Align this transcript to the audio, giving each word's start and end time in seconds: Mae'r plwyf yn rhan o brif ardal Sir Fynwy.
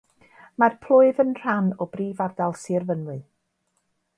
Mae'r 0.61 0.77
plwyf 0.85 1.19
yn 1.23 1.35
rhan 1.41 1.67
o 1.73 1.87
brif 1.93 2.25
ardal 2.27 2.57
Sir 2.63 2.89
Fynwy. 2.89 3.19